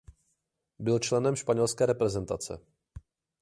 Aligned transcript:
Byl 0.79 0.99
členem 0.99 1.35
španělské 1.35 1.85
reprezentace. 1.85 2.59